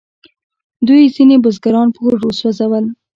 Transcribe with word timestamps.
دوی 0.87 1.03
ځینې 1.15 1.35
بزګران 1.43 1.87
په 1.95 1.99
اور 2.05 2.17
وسوځول. 2.23 2.85